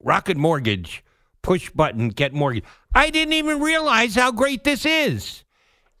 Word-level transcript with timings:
Rocket 0.00 0.36
Mortgage. 0.36 1.04
Push 1.42 1.70
button, 1.70 2.08
get 2.10 2.32
mortgage. 2.32 2.64
I 2.94 3.10
didn't 3.10 3.34
even 3.34 3.60
realize 3.60 4.14
how 4.14 4.32
great 4.32 4.64
this 4.64 4.84
is. 4.84 5.44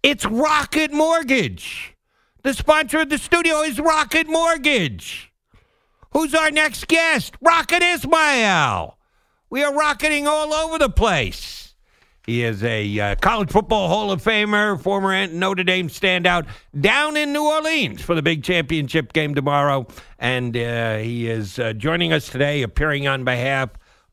It's 0.02 0.24
Rocket 0.24 0.92
Mortgage. 0.92 1.94
The 2.42 2.54
sponsor 2.54 3.00
of 3.00 3.08
the 3.08 3.18
studio 3.18 3.62
is 3.62 3.80
Rocket 3.80 4.28
Mortgage. 4.28 5.32
Who's 6.12 6.34
our 6.34 6.50
next 6.50 6.86
guest? 6.88 7.34
Rocket 7.40 7.82
Ismail. 7.82 8.96
We 9.50 9.62
are 9.64 9.74
rocketing 9.74 10.26
all 10.26 10.52
over 10.52 10.78
the 10.78 10.90
place. 10.90 11.74
He 12.26 12.44
is 12.44 12.62
a 12.62 13.00
uh, 13.00 13.14
college 13.16 13.50
football 13.50 13.88
Hall 13.88 14.12
of 14.12 14.22
Famer, 14.22 14.80
former 14.80 15.26
Notre 15.28 15.64
Dame 15.64 15.88
standout 15.88 16.46
down 16.78 17.16
in 17.16 17.32
New 17.32 17.44
Orleans 17.44 18.02
for 18.02 18.14
the 18.14 18.22
big 18.22 18.44
championship 18.44 19.14
game 19.14 19.34
tomorrow. 19.34 19.86
And 20.18 20.54
uh, 20.54 20.98
he 20.98 21.28
is 21.28 21.58
uh, 21.58 21.72
joining 21.72 22.12
us 22.12 22.28
today, 22.28 22.62
appearing 22.62 23.08
on 23.08 23.24
behalf 23.24 23.70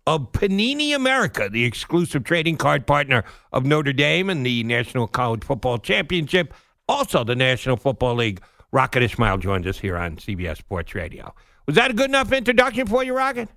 of 0.08 0.32
Panini 0.32 0.96
America, 0.96 1.50
the 1.52 1.66
exclusive 1.66 2.24
trading 2.24 2.58
card 2.58 2.86
partner 2.86 3.24
of 3.52 3.66
Notre 3.66 3.94
Dame 3.94 4.30
and 4.30 4.46
the 4.46 4.64
National 4.64 5.08
College 5.08 5.44
Football 5.44 5.80
Championship, 5.80 6.54
also 6.88 7.24
the 7.24 7.36
National 7.36 7.78
Football 7.78 8.16
League. 8.16 8.42
Rocket 8.72 9.04
Ismail 9.04 9.38
joins 9.38 9.66
us 9.68 9.80
here 9.80 9.98
on 9.98 10.18
CBS 10.18 10.58
Sports 10.58 10.94
Radio. 10.94 11.34
Was 11.66 11.76
that 11.76 11.92
a 11.92 11.94
good 11.94 12.10
enough 12.10 12.32
introduction 12.32 12.86
for 12.86 13.04
you, 13.04 13.16
Rocket? 13.16 13.50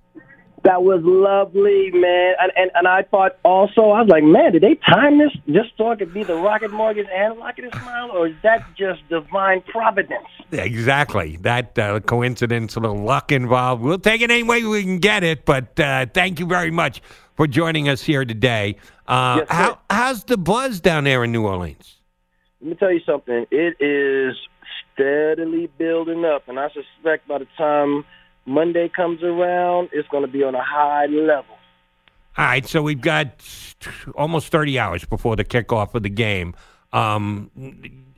That 0.63 0.83
was 0.83 1.01
lovely, 1.03 1.91
man. 1.91 2.35
And, 2.39 2.51
and 2.55 2.71
and 2.75 2.87
I 2.87 3.03
thought 3.03 3.37
also, 3.43 3.91
I 3.91 4.01
was 4.01 4.09
like, 4.09 4.23
man, 4.23 4.51
did 4.51 4.61
they 4.61 4.75
time 4.75 5.17
this 5.17 5.31
just 5.47 5.69
so 5.77 5.91
it 5.91 5.99
could 5.99 6.13
be 6.13 6.23
the 6.23 6.35
Rocket 6.35 6.71
Mortgage 6.71 7.07
and 7.13 7.37
Rocket 7.37 7.65
Ismail, 7.73 8.11
or 8.13 8.27
is 8.27 8.35
that 8.43 8.65
just 8.77 9.07
divine 9.09 9.61
providence? 9.61 10.27
Exactly. 10.51 11.37
That 11.41 11.77
uh, 11.77 11.99
coincidence, 12.01 12.75
a 12.75 12.79
little 12.79 13.03
luck 13.03 13.31
involved. 13.31 13.81
We'll 13.83 13.99
take 13.99 14.21
it 14.21 14.31
any 14.31 14.43
way 14.43 14.63
we 14.63 14.83
can 14.83 14.99
get 14.99 15.23
it, 15.23 15.45
but 15.45 15.79
uh, 15.79 16.07
thank 16.13 16.39
you 16.39 16.45
very 16.45 16.71
much 16.71 17.01
for 17.35 17.47
joining 17.47 17.87
us 17.87 18.01
here 18.01 18.25
today. 18.25 18.75
Uh, 19.07 19.37
Yes, 19.39 19.47
how, 19.49 19.79
how's 19.89 20.23
the 20.25 20.37
buzz 20.37 20.79
down 20.81 21.05
there 21.05 21.23
in 21.23 21.31
New 21.31 21.45
Orleans? 21.45 21.97
Let 22.61 22.69
me 22.69 22.75
tell 22.75 22.91
you 22.91 23.01
something. 23.05 23.45
It 23.51 23.77
is 23.79 24.35
steadily 24.93 25.69
building 25.77 26.25
up, 26.25 26.49
and 26.49 26.59
I 26.59 26.67
suspect 26.69 27.27
by 27.27 27.37
the 27.37 27.47
time 27.57 28.03
Monday 28.45 28.89
comes 28.89 29.23
around, 29.23 29.89
it's 29.91 30.07
going 30.09 30.25
to 30.25 30.31
be 30.31 30.43
on 30.43 30.55
a 30.55 30.63
high 30.63 31.05
level. 31.05 31.55
All 32.37 32.45
right, 32.45 32.65
so 32.65 32.81
we've 32.81 33.01
got 33.01 33.27
almost 34.15 34.47
30 34.49 34.79
hours 34.79 35.05
before 35.05 35.35
the 35.35 35.43
kickoff 35.43 35.93
of 35.93 36.03
the 36.03 36.09
game. 36.09 36.55
Um, 36.91 37.51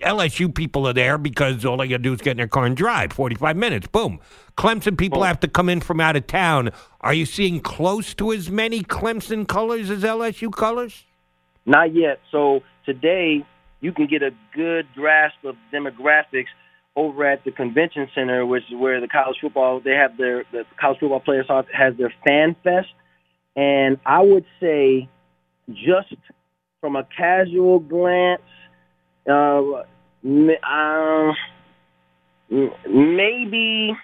LSU 0.01 0.53
people 0.53 0.87
are 0.87 0.93
there 0.93 1.17
because 1.17 1.65
all 1.65 1.77
they 1.77 1.87
got 1.87 1.97
to 1.97 2.03
do 2.03 2.13
is 2.13 2.21
get 2.21 2.31
in 2.31 2.37
their 2.37 2.47
car 2.47 2.65
and 2.65 2.77
drive. 2.77 3.11
45 3.13 3.57
minutes, 3.57 3.87
boom. 3.87 4.19
Clemson 4.57 4.97
people 4.97 5.23
have 5.23 5.39
to 5.41 5.47
come 5.47 5.69
in 5.69 5.81
from 5.81 5.99
out 5.99 6.15
of 6.15 6.27
town. 6.27 6.71
Are 7.01 7.13
you 7.13 7.25
seeing 7.25 7.59
close 7.59 8.13
to 8.15 8.31
as 8.31 8.49
many 8.49 8.83
Clemson 8.83 9.47
colors 9.47 9.89
as 9.89 10.03
LSU 10.03 10.51
colors? 10.51 11.05
Not 11.65 11.93
yet. 11.93 12.19
So 12.31 12.61
today, 12.85 13.45
you 13.81 13.91
can 13.91 14.07
get 14.07 14.23
a 14.23 14.31
good 14.53 14.87
grasp 14.95 15.43
of 15.43 15.55
demographics 15.73 16.47
over 16.95 17.25
at 17.25 17.43
the 17.45 17.51
convention 17.51 18.07
center, 18.13 18.45
which 18.45 18.63
is 18.69 18.77
where 18.77 18.99
the 18.99 19.07
college 19.07 19.37
football 19.39 19.79
they 19.79 19.91
have 19.91 20.17
their 20.17 20.43
the 20.51 20.65
college 20.79 20.99
football 20.99 21.19
players 21.19 21.45
has 21.49 21.95
their 21.97 22.13
fan 22.27 22.55
fest, 22.63 22.89
and 23.55 23.97
I 24.05 24.21
would 24.21 24.45
say, 24.59 25.09
just 25.69 26.13
from 26.79 26.95
a 26.95 27.07
casual 27.15 27.79
glance, 27.79 28.41
uh, 29.29 29.83
m- 30.23 30.49
uh, 30.63 31.31
maybe 32.49 33.95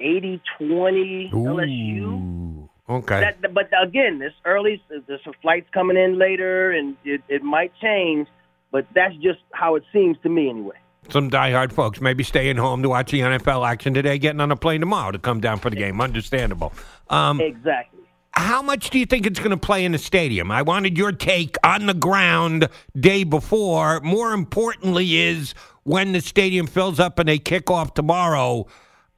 80-20 0.00 1.32
LSU. 1.32 2.68
Okay. 2.88 3.20
That, 3.20 3.54
but 3.54 3.70
again, 3.82 4.20
it's 4.22 4.34
early. 4.44 4.82
There's 4.88 5.20
some 5.24 5.34
flights 5.40 5.68
coming 5.72 5.96
in 5.96 6.18
later, 6.18 6.70
and 6.70 6.96
it, 7.04 7.22
it 7.28 7.42
might 7.42 7.72
change. 7.80 8.28
But 8.70 8.86
that's 8.94 9.14
just 9.16 9.40
how 9.52 9.76
it 9.76 9.84
seems 9.92 10.16
to 10.22 10.28
me, 10.28 10.50
anyway. 10.50 10.76
Some 11.10 11.30
diehard 11.30 11.72
folks 11.72 12.00
maybe 12.00 12.24
staying 12.24 12.56
home 12.56 12.82
to 12.82 12.88
watch 12.88 13.10
the 13.10 13.20
NFL 13.20 13.66
action 13.68 13.94
today, 13.94 14.18
getting 14.18 14.40
on 14.40 14.50
a 14.50 14.56
plane 14.56 14.80
tomorrow 14.80 15.12
to 15.12 15.18
come 15.18 15.40
down 15.40 15.58
for 15.58 15.70
the 15.70 15.76
game. 15.76 16.00
Understandable. 16.00 16.72
Um, 17.10 17.40
Exactly. 17.40 18.00
how 18.32 18.62
much 18.62 18.90
do 18.90 18.98
you 18.98 19.06
think 19.06 19.26
it's 19.26 19.38
going 19.38 19.50
to 19.50 19.56
play 19.56 19.84
in 19.84 19.92
the 19.92 19.98
stadium? 19.98 20.50
I 20.50 20.62
wanted 20.62 20.96
your 20.98 21.12
take 21.12 21.56
on 21.62 21.86
the 21.86 21.94
ground 21.94 22.68
day 22.98 23.22
before. 23.24 24.00
More 24.00 24.32
importantly, 24.32 25.16
is 25.18 25.54
when 25.84 26.12
the 26.12 26.20
stadium 26.20 26.66
fills 26.66 26.98
up 26.98 27.18
and 27.18 27.28
they 27.28 27.38
kick 27.38 27.70
off 27.70 27.92
tomorrow. 27.94 28.66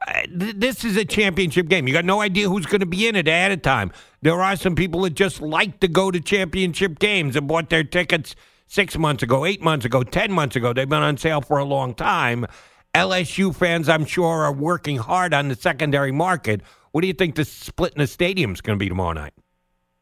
uh, 0.06 0.22
This 0.28 0.84
is 0.84 0.96
a 0.96 1.04
championship 1.04 1.68
game. 1.68 1.86
You 1.86 1.94
got 1.94 2.04
no 2.04 2.20
idea 2.20 2.48
who's 2.48 2.66
going 2.66 2.80
to 2.80 2.86
be 2.86 3.06
in 3.06 3.14
it 3.16 3.28
ahead 3.28 3.52
of 3.52 3.62
time. 3.62 3.92
There 4.22 4.42
are 4.42 4.56
some 4.56 4.74
people 4.74 5.02
that 5.02 5.14
just 5.14 5.40
like 5.40 5.78
to 5.80 5.88
go 5.88 6.10
to 6.10 6.20
championship 6.20 6.98
games 6.98 7.36
and 7.36 7.46
bought 7.46 7.70
their 7.70 7.84
tickets 7.84 8.34
six 8.66 8.96
months 8.98 9.22
ago, 9.22 9.44
eight 9.44 9.62
months 9.62 9.84
ago, 9.84 10.02
ten 10.02 10.32
months 10.32 10.56
ago. 10.56 10.72
They've 10.72 10.88
been 10.88 11.02
on 11.02 11.16
sale 11.16 11.40
for 11.40 11.58
a 11.58 11.64
long 11.64 11.94
time. 11.94 12.46
LSU 12.94 13.54
fans, 13.54 13.88
I'm 13.88 14.04
sure, 14.04 14.44
are 14.44 14.52
working 14.52 14.96
hard 14.96 15.34
on 15.34 15.48
the 15.48 15.54
secondary 15.54 16.12
market. 16.12 16.62
What 16.92 17.02
do 17.02 17.06
you 17.06 17.12
think 17.12 17.34
the 17.34 17.44
split 17.44 17.92
in 17.92 17.98
the 17.98 18.06
stadium 18.06 18.52
is 18.52 18.60
going 18.60 18.78
to 18.78 18.82
be 18.82 18.88
tomorrow 18.88 19.12
night? 19.12 19.34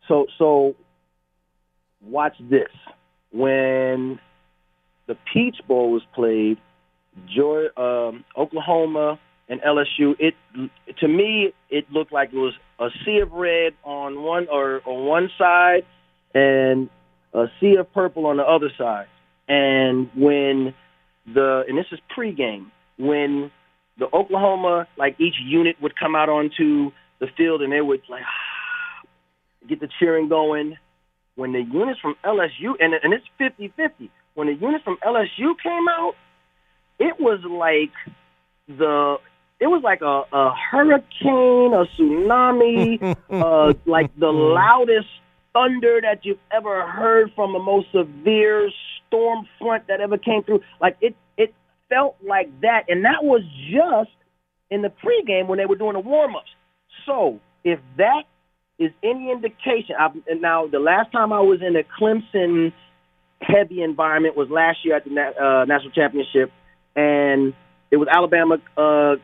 So, 0.06 0.26
so 0.38 0.76
watch 2.00 2.36
this. 2.38 2.70
When 3.32 4.20
the 5.06 5.16
Peach 5.32 5.56
Bowl 5.66 5.90
was 5.90 6.02
played, 6.14 6.58
Georgia, 7.26 7.80
um, 7.80 8.24
Oklahoma 8.36 9.18
and 9.48 9.60
LSU, 9.60 10.14
it 10.18 10.34
to 10.98 11.08
me 11.08 11.52
it 11.70 11.90
looked 11.90 12.12
like 12.12 12.32
it 12.32 12.36
was 12.36 12.54
a 12.78 12.88
sea 13.04 13.18
of 13.18 13.32
red 13.32 13.74
on 13.84 14.22
one 14.22 14.46
or 14.50 14.80
on 14.86 15.06
one 15.06 15.30
side, 15.36 15.84
and 16.32 16.88
a 17.34 17.46
sea 17.60 17.76
of 17.76 17.92
purple 17.92 18.26
on 18.26 18.36
the 18.36 18.44
other 18.44 18.70
side. 18.78 19.08
And 19.48 20.08
when 20.14 20.74
the 21.26 21.64
and 21.68 21.76
this 21.76 21.86
is 21.90 21.98
pregame 22.16 22.66
when 22.98 23.50
the 23.98 24.06
Oklahoma 24.12 24.86
like 24.96 25.18
each 25.20 25.34
unit 25.44 25.76
would 25.80 25.98
come 25.98 26.14
out 26.14 26.28
onto 26.28 26.92
the 27.18 27.26
field 27.36 27.62
and 27.62 27.72
they 27.72 27.80
would 27.80 28.02
like 28.08 28.22
get 29.68 29.80
the 29.80 29.88
cheering 29.98 30.28
going. 30.28 30.76
When 31.36 31.52
the 31.52 31.62
units 31.62 31.98
from 32.00 32.14
LSU 32.24 32.74
and 32.78 32.94
and 32.94 33.12
it's 33.12 33.26
50-50. 33.40 34.08
When 34.34 34.46
the 34.48 34.54
units 34.54 34.84
from 34.84 34.98
LSU 35.04 35.54
came 35.62 35.88
out, 35.88 36.14
it 36.98 37.18
was 37.20 37.40
like 37.44 37.92
the 38.68 39.18
it 39.60 39.66
was 39.66 39.82
like 39.82 40.02
a, 40.02 40.24
a 40.32 40.54
hurricane, 40.70 41.72
a 41.72 41.86
tsunami, 41.96 43.16
uh, 43.30 43.74
like 43.86 44.10
the 44.18 44.30
loudest 44.30 45.08
thunder 45.54 46.00
that 46.02 46.24
you've 46.24 46.38
ever 46.52 46.86
heard 46.86 47.32
from 47.34 47.54
a 47.54 47.58
most 47.58 47.86
severe 47.92 48.70
storm 49.06 49.46
front 49.58 49.86
that 49.86 50.00
ever 50.00 50.18
came 50.18 50.42
through. 50.42 50.60
Like 50.80 50.98
it, 51.00 51.16
it 51.38 51.54
felt 51.88 52.16
like 52.26 52.50
that, 52.60 52.84
and 52.88 53.04
that 53.06 53.24
was 53.24 53.42
just 53.70 54.10
in 54.70 54.82
the 54.82 54.90
pregame 54.90 55.46
when 55.46 55.58
they 55.58 55.66
were 55.66 55.76
doing 55.76 55.94
the 55.94 56.00
warm-ups. 56.00 56.50
So 57.06 57.40
if 57.62 57.78
that 57.96 58.24
is 58.78 58.90
any 59.02 59.30
indication, 59.30 59.94
I, 59.98 60.08
and 60.26 60.42
now 60.42 60.66
the 60.66 60.80
last 60.80 61.12
time 61.12 61.32
I 61.32 61.40
was 61.40 61.60
in 61.62 61.76
a 61.76 61.84
Clemson 61.98 62.72
heavy 63.40 63.82
environment 63.82 64.36
was 64.36 64.48
last 64.50 64.78
year 64.84 64.96
at 64.96 65.04
the 65.04 65.10
uh, 65.10 65.64
national 65.66 65.92
championship, 65.92 66.50
and 66.96 67.54
it 67.90 67.96
was 67.96 68.08
Alabama, 68.10 68.56
uh, 68.76 69.16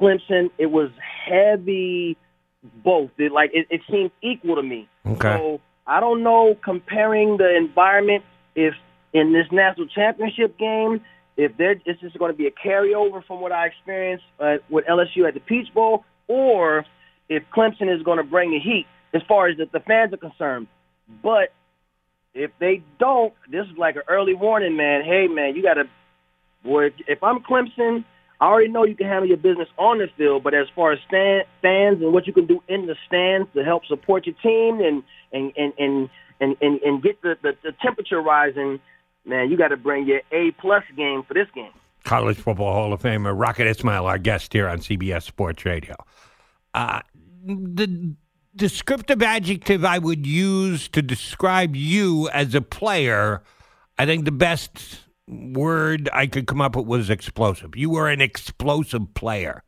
Clemson. 0.00 0.50
It 0.58 0.66
was 0.66 0.90
heavy, 1.26 2.16
both. 2.84 3.10
It, 3.18 3.32
like 3.32 3.50
it, 3.52 3.66
it 3.70 3.80
seemed 3.90 4.12
equal 4.22 4.56
to 4.56 4.62
me. 4.62 4.88
Okay. 5.06 5.36
So 5.36 5.60
I 5.86 6.00
don't 6.00 6.22
know 6.22 6.56
comparing 6.62 7.36
the 7.36 7.54
environment 7.56 8.24
if 8.54 8.74
in 9.12 9.32
this 9.32 9.46
national 9.52 9.86
championship 9.88 10.58
game 10.58 11.00
if 11.36 11.56
there 11.56 11.74
this 11.74 11.96
is 12.02 12.12
going 12.12 12.32
to 12.32 12.36
be 12.36 12.46
a 12.46 12.50
carryover 12.50 13.24
from 13.24 13.40
what 13.40 13.52
I 13.52 13.66
experienced 13.66 14.24
uh, 14.38 14.56
with 14.70 14.84
LSU 14.86 15.26
at 15.26 15.34
the 15.34 15.40
Peach 15.40 15.72
Bowl, 15.74 16.04
or 16.28 16.84
if 17.28 17.42
Clemson 17.54 17.94
is 17.94 18.02
going 18.02 18.18
to 18.18 18.24
bring 18.24 18.50
the 18.50 18.60
heat 18.60 18.86
as 19.12 19.22
far 19.26 19.48
as 19.48 19.56
the, 19.56 19.66
the 19.72 19.80
fans 19.80 20.12
are 20.12 20.18
concerned. 20.18 20.68
But 21.22 21.52
if 22.34 22.50
they 22.58 22.82
don't, 22.98 23.32
this 23.50 23.66
is 23.66 23.76
like 23.76 23.96
an 23.96 24.02
early 24.08 24.34
warning, 24.34 24.76
man. 24.76 25.02
Hey, 25.04 25.26
man, 25.28 25.56
you 25.56 25.62
got 25.62 25.74
to. 25.74 25.84
Boy, 26.64 26.90
if 27.06 27.22
I'm 27.22 27.40
Clemson, 27.40 28.04
I 28.40 28.46
already 28.46 28.68
know 28.68 28.84
you 28.84 28.96
can 28.96 29.06
handle 29.06 29.28
your 29.28 29.36
business 29.36 29.68
on 29.78 29.98
the 29.98 30.08
field, 30.16 30.42
but 30.42 30.54
as 30.54 30.66
far 30.74 30.92
as 30.92 30.98
stand, 31.06 31.44
fans 31.62 32.02
and 32.02 32.12
what 32.12 32.26
you 32.26 32.32
can 32.32 32.46
do 32.46 32.62
in 32.68 32.86
the 32.86 32.96
stands 33.06 33.48
to 33.54 33.64
help 33.64 33.86
support 33.86 34.26
your 34.26 34.34
team 34.42 34.80
and 34.80 35.02
and 35.32 35.52
and 35.56 35.72
and 35.78 36.10
and, 36.40 36.56
and, 36.60 36.80
and 36.82 37.02
get 37.02 37.20
the, 37.22 37.36
the, 37.42 37.52
the 37.62 37.72
temperature 37.80 38.20
rising, 38.20 38.80
man, 39.24 39.50
you 39.50 39.56
got 39.56 39.68
to 39.68 39.76
bring 39.76 40.06
your 40.06 40.20
A 40.32 40.50
plus 40.60 40.82
game 40.96 41.22
for 41.26 41.34
this 41.34 41.46
game. 41.54 41.70
College 42.04 42.36
Football 42.36 42.72
Hall 42.72 42.92
of 42.92 43.00
Famer 43.00 43.38
Rocket 43.38 43.66
Ismail, 43.66 44.04
our 44.06 44.18
guest 44.18 44.52
here 44.52 44.68
on 44.68 44.78
CBS 44.78 45.22
Sports 45.22 45.64
Radio. 45.64 45.94
Uh, 46.74 47.00
the 47.44 48.14
descriptive 48.56 49.22
adjective 49.22 49.84
I 49.84 49.98
would 49.98 50.26
use 50.26 50.88
to 50.88 51.02
describe 51.02 51.74
you 51.74 52.28
as 52.30 52.54
a 52.54 52.60
player, 52.60 53.42
I 53.98 54.06
think 54.06 54.24
the 54.24 54.32
best 54.32 55.03
word 55.26 56.08
I 56.12 56.26
could 56.26 56.46
come 56.46 56.60
up 56.60 56.76
with 56.76 56.86
was 56.86 57.10
explosive. 57.10 57.76
You 57.76 57.90
were 57.90 58.08
an 58.08 58.20
explosive 58.20 59.14
player. 59.14 59.62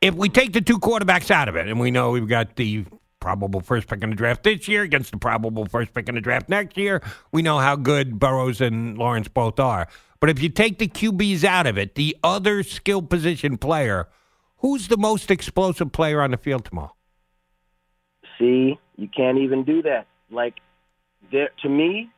If 0.00 0.14
we 0.14 0.28
take 0.28 0.52
the 0.52 0.60
two 0.60 0.78
quarterbacks 0.78 1.30
out 1.30 1.48
of 1.48 1.56
it, 1.56 1.68
and 1.68 1.78
we 1.78 1.90
know 1.90 2.10
we've 2.10 2.28
got 2.28 2.56
the 2.56 2.84
probable 3.20 3.60
first 3.60 3.86
pick 3.88 4.02
in 4.02 4.10
the 4.10 4.16
draft 4.16 4.42
this 4.42 4.66
year 4.66 4.82
against 4.82 5.12
the 5.12 5.16
probable 5.16 5.64
first 5.66 5.94
pick 5.94 6.08
in 6.08 6.16
the 6.16 6.20
draft 6.20 6.48
next 6.48 6.76
year, 6.76 7.00
we 7.30 7.40
know 7.40 7.58
how 7.58 7.76
good 7.76 8.18
Burrows 8.18 8.60
and 8.60 8.98
Lawrence 8.98 9.28
both 9.28 9.60
are. 9.60 9.86
But 10.18 10.30
if 10.30 10.42
you 10.42 10.48
take 10.48 10.78
the 10.78 10.88
QBs 10.88 11.44
out 11.44 11.66
of 11.66 11.78
it, 11.78 11.94
the 11.94 12.16
other 12.22 12.62
skill 12.62 13.02
position 13.02 13.58
player, 13.58 14.08
who's 14.58 14.88
the 14.88 14.96
most 14.96 15.30
explosive 15.30 15.92
player 15.92 16.20
on 16.20 16.32
the 16.32 16.36
field 16.36 16.64
tomorrow? 16.64 16.94
See, 18.38 18.78
you 18.96 19.08
can't 19.08 19.38
even 19.38 19.64
do 19.64 19.82
that. 19.82 20.06
Like, 20.30 20.54
there, 21.30 21.50
to 21.62 21.68
me, 21.68 22.10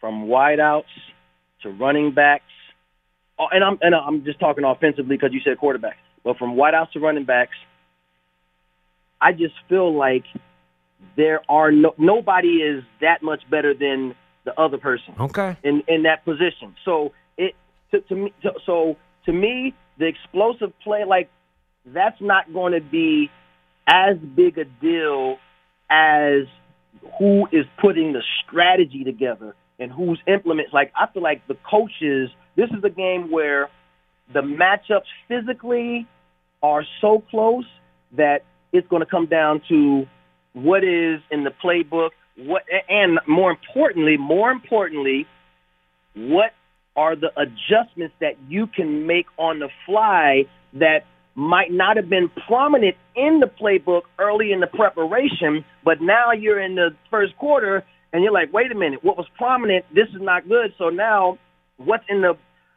from 0.00 0.26
wideouts 0.26 0.84
to 1.62 1.70
running 1.70 2.12
backs, 2.12 2.44
oh, 3.38 3.46
and 3.50 3.62
I'm 3.64 3.78
and 3.82 3.94
I'm 3.94 4.24
just 4.24 4.40
talking 4.40 4.64
offensively 4.64 5.16
because 5.16 5.32
you 5.32 5.40
said 5.44 5.58
quarterbacks. 5.58 6.02
But 6.24 6.36
from 6.36 6.54
wideouts 6.56 6.92
to 6.92 7.00
running 7.00 7.24
backs, 7.24 7.56
I 9.20 9.32
just 9.32 9.54
feel 9.68 9.94
like 9.96 10.24
there 11.16 11.40
are 11.48 11.72
no 11.72 11.94
nobody 11.98 12.56
is 12.62 12.84
that 13.00 13.22
much 13.22 13.42
better 13.50 13.74
than 13.74 14.14
the 14.44 14.58
other 14.58 14.78
person 14.78 15.14
Okay. 15.18 15.56
in 15.62 15.82
in 15.88 16.02
that 16.04 16.24
position. 16.24 16.74
So 16.84 17.12
it 17.36 17.54
to, 17.90 18.00
to 18.02 18.14
me 18.14 18.32
to, 18.42 18.52
so 18.64 18.96
to 19.26 19.32
me 19.32 19.74
the 19.98 20.06
explosive 20.06 20.72
play 20.80 21.04
like 21.04 21.30
that's 21.86 22.20
not 22.20 22.52
going 22.52 22.72
to 22.72 22.80
be 22.80 23.30
as 23.86 24.16
big 24.18 24.58
a 24.58 24.64
deal 24.64 25.38
as 25.90 26.42
who 27.18 27.48
is 27.52 27.66
putting 27.80 28.12
the 28.12 28.22
strategy 28.46 29.04
together 29.04 29.54
and 29.80 29.90
who's 29.90 30.20
implements 30.28 30.72
like 30.72 30.92
I 30.94 31.10
feel 31.12 31.22
like 31.22 31.46
the 31.48 31.56
coaches 31.68 32.30
this 32.56 32.68
is 32.70 32.84
a 32.84 32.90
game 32.90 33.30
where 33.30 33.68
the 34.32 34.40
matchups 34.40 35.08
physically 35.26 36.06
are 36.62 36.84
so 37.00 37.24
close 37.30 37.64
that 38.16 38.44
it's 38.72 38.86
going 38.88 39.00
to 39.00 39.10
come 39.10 39.26
down 39.26 39.62
to 39.68 40.06
what 40.52 40.84
is 40.84 41.20
in 41.30 41.44
the 41.44 41.52
playbook, 41.64 42.10
what, 42.36 42.62
and 42.88 43.18
more 43.26 43.50
importantly, 43.50 44.16
more 44.16 44.50
importantly, 44.50 45.26
what 46.14 46.52
are 46.96 47.16
the 47.16 47.30
adjustments 47.36 48.14
that 48.20 48.34
you 48.48 48.66
can 48.66 49.06
make 49.06 49.26
on 49.38 49.58
the 49.58 49.68
fly 49.86 50.44
that 50.74 51.06
might 51.34 51.72
not 51.72 51.96
have 51.96 52.08
been 52.08 52.30
prominent 52.46 52.96
in 53.14 53.40
the 53.40 53.46
playbook 53.46 54.02
early 54.18 54.52
in 54.52 54.60
the 54.60 54.66
preparation, 54.66 55.64
but 55.84 56.00
now 56.00 56.32
you're 56.32 56.60
in 56.60 56.74
the 56.74 56.90
first 57.10 57.36
quarter 57.36 57.84
and 58.12 58.22
you're 58.22 58.32
like, 58.32 58.52
wait 58.52 58.70
a 58.72 58.74
minute, 58.74 59.02
what 59.04 59.16
was 59.16 59.26
prominent, 59.36 59.84
this 59.94 60.08
is 60.08 60.20
not 60.20 60.48
good. 60.48 60.72
So 60.78 60.88
now 60.88 61.38
what's 61.76 62.04
in 62.08 62.20
the 62.22 62.34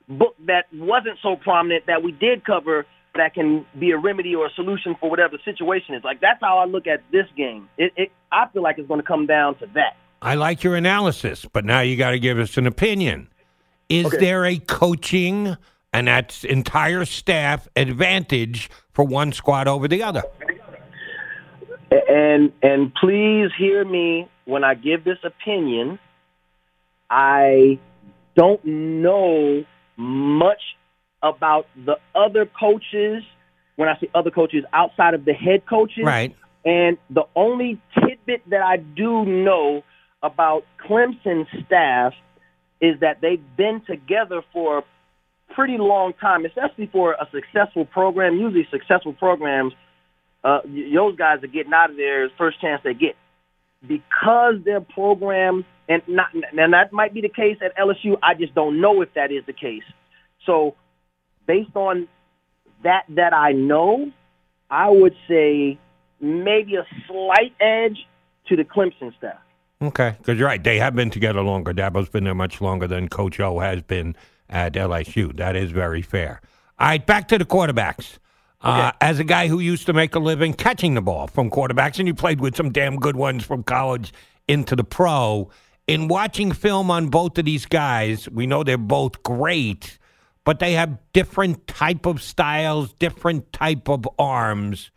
book 0.10 0.36
that 0.48 0.66
wasn't 0.74 1.18
so 1.22 1.36
prominent 1.36 1.86
that 1.88 2.04
we 2.04 2.12
did 2.12 2.46
cover 2.46 2.86
that 3.16 3.34
can 3.34 3.66
be 3.80 3.92
a 3.92 3.98
remedy 3.98 4.34
or 4.36 4.48
a 4.48 4.50
solution 4.56 4.96
for 5.00 5.10
whatever 5.10 5.38
the 5.38 5.44
situation 5.44 5.94
is. 5.96 6.04
Like 6.04 6.20
that's 6.20 6.40
how 6.42 6.58
I 6.58 6.66
look 6.66 6.88
at 6.88 7.04
this 7.12 7.26
game. 7.38 7.70
It, 7.78 7.94
it 7.96 8.12
I 8.32 8.48
feel 8.52 8.64
like 8.64 8.78
it's 8.80 8.88
going 8.88 9.00
to 9.00 9.06
come 9.06 9.28
down 9.28 9.56
to 9.60 9.68
that. 9.76 9.96
I 10.22 10.36
like 10.36 10.64
your 10.64 10.76
analysis, 10.76 11.46
but 11.52 11.64
now 11.66 11.82
you 11.82 11.96
got 11.98 12.12
to 12.12 12.20
give 12.20 12.40
us 12.40 12.58
an 12.58 12.66
opinion. 12.66 13.30
Is 13.90 14.08
Okay. 14.08 14.18
there 14.18 14.46
a 14.46 14.58
coaching 14.58 15.56
and 15.92 16.08
that's 16.08 16.44
entire 16.44 17.06
staff 17.06 17.68
advantage 17.76 18.70
for 18.94 19.06
one 19.06 19.32
squad 19.32 19.68
over 19.68 19.88
the 19.88 20.02
other? 20.02 20.24
And 22.10 22.52
and 22.62 22.94
please 22.96 23.50
hear 23.58 23.86
me 23.86 24.28
when 24.46 24.64
I 24.64 24.74
give 24.74 25.04
this 25.04 25.20
opinion. 25.24 26.00
I 27.10 27.80
don't 28.36 28.64
know 28.66 29.64
much 29.98 30.62
about 31.22 31.68
the 31.86 31.98
other 32.16 32.46
coaches. 32.46 33.24
When 33.76 33.90
I 33.90 33.98
say 34.00 34.10
other 34.14 34.32
coaches, 34.32 34.64
outside 34.72 35.14
of 35.14 35.26
the 35.26 35.34
head 35.34 35.66
coaches, 35.66 36.04
Right. 36.04 36.36
And 36.66 36.98
the 37.10 37.24
only 37.36 37.80
tidbit 37.94 38.50
that 38.50 38.62
I 38.62 38.78
do 38.78 39.26
know 39.26 39.84
about 40.22 40.64
Clemson's 40.80 41.48
staff 41.66 42.14
is 42.80 43.00
that 43.02 43.20
they've 43.22 43.44
been 43.58 43.82
together 43.86 44.42
for 44.54 44.80
a 44.80 44.84
pretty 45.54 45.78
long 45.78 46.14
time, 46.14 46.46
especially 46.46 46.88
for 46.88 47.14
a 47.14 47.28
successful 47.32 47.86
program. 47.86 48.38
Usually, 48.38 48.68
successful 48.72 49.14
programs, 49.14 49.74
uh, 50.44 50.60
those 50.66 51.16
guys 51.16 51.44
are 51.44 51.48
getting 51.48 51.74
out 51.74 51.90
of 51.90 51.98
there 51.98 52.30
first 52.38 52.60
chance 52.60 52.82
they 52.84 52.94
get 52.94 53.16
because 53.88 54.56
their 54.66 54.82
program 54.82 55.66
and 55.90 56.02
not 56.08 56.28
and 56.34 56.74
that 56.74 56.94
might 56.94 57.14
be 57.14 57.22
the 57.22 57.30
case 57.30 57.58
at 57.64 57.76
LSU. 57.78 58.18
I 58.24 58.34
just 58.34 58.56
don't 58.56 58.80
know 58.80 59.02
if 59.02 59.14
that 59.16 59.32
is 59.32 59.46
the 59.46 59.54
case. 59.54 59.84
So, 60.46 60.76
based 61.46 61.76
on 61.76 62.08
that 62.84 63.04
that 63.10 63.34
I 63.34 63.52
know, 63.52 64.12
I 64.70 64.90
would 64.90 65.16
say 65.28 65.78
maybe 66.20 66.76
a 66.76 66.86
slight 67.08 67.54
edge 67.60 68.08
to 68.48 68.56
the 68.56 68.64
Clemson 68.64 69.16
staff. 69.18 69.40
Okay, 69.82 70.16
because 70.18 70.38
you're 70.38 70.48
right. 70.48 70.64
They 70.64 70.80
have 70.80 70.96
been 70.96 71.10
together 71.10 71.42
longer. 71.42 71.74
Dabo's 71.74 72.08
been 72.08 72.24
there 72.24 72.36
much 72.36 72.62
longer 72.62 72.88
than 72.88 73.10
Coach 73.10 73.40
O 73.42 73.60
has 73.60 73.82
been 73.82 74.16
at 74.50 74.74
LSU. 74.74 75.36
That 75.36 75.56
is 75.58 75.72
very 75.72 76.02
fair. 76.02 76.42
All 76.80 76.88
right, 76.88 77.06
back 77.06 77.28
to 77.30 77.38
the 77.38 77.46
quarterbacks. 77.46 78.18
Uh, 78.64 78.92
as 79.02 79.20
a 79.20 79.24
guy 79.26 79.48
who 79.48 79.60
used 79.60 79.86
to 79.86 79.94
make 79.94 80.16
a 80.16 80.20
living 80.20 80.54
catching 80.54 80.94
the 80.94 81.02
ball 81.02 81.28
from 81.28 81.50
quarterbacks, 81.50 82.00
and 82.00 82.08
you 82.08 82.14
played 82.14 82.40
with 82.40 82.56
some 82.56 82.72
damn 82.72 82.96
good 82.96 83.16
ones 83.16 83.44
from 83.44 83.62
college 83.62 84.14
into 84.48 84.76
the 84.76 84.84
pro, 84.84 85.50
in 85.88 86.08
watching 86.08 86.52
film 86.54 86.90
on 86.90 87.08
both 87.08 87.38
of 87.38 87.46
these 87.46 87.66
guys, 87.66 88.30
we 88.30 88.48
know 88.48 88.64
they're 88.64 88.78
both 88.78 89.22
great, 89.22 89.98
but 90.46 90.60
they 90.60 90.74
have 90.74 90.98
different 91.12 91.68
type 91.68 92.06
of 92.06 92.22
styles, 92.22 92.94
different 92.94 93.52
type 93.52 93.90
of 93.90 94.08
arms. 94.18 94.92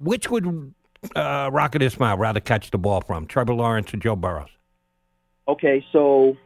Which 0.00 0.30
would 0.30 0.74
uh, 1.14 1.50
Rocket 1.52 1.82
Ismail 1.82 2.16
rather 2.16 2.40
catch 2.40 2.70
the 2.70 2.78
ball 2.78 3.00
from, 3.00 3.26
Trevor 3.26 3.54
Lawrence 3.54 3.92
or 3.94 3.96
Joe 3.98 4.16
Burrows? 4.16 4.50
Okay, 5.46 5.84
so 5.92 6.36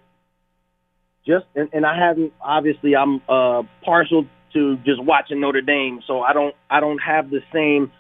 just 1.27 1.47
and, 1.55 1.69
and 1.73 1.87
I 1.87 1.99
haven't 1.99 2.33
obviously 2.41 2.95
I'm 2.95 3.23
uh, 3.29 3.63
partial 3.85 4.27
to 4.55 4.77
just 4.79 5.03
watching 5.03 5.41
Notre 5.41 5.61
Dame, 5.61 6.01
so 6.07 6.21
I 6.21 6.33
don't 6.33 6.55
I 6.71 6.81
don't 6.81 6.99
have 6.99 7.31
the 7.31 7.41
same 7.53 7.91